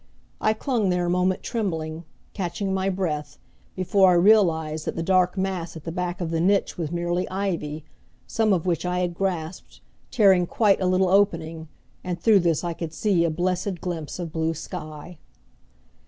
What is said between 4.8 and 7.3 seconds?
that the dark mass at the back of the niche was merely